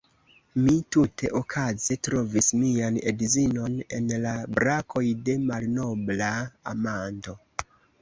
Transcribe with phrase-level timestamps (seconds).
[0.61, 6.35] Mi tute okaze trovis mian edzinon en la brakoj de malnobla
[6.77, 7.43] amanto!